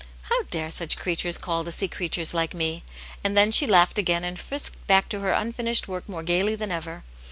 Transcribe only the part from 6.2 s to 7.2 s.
gaily than ever.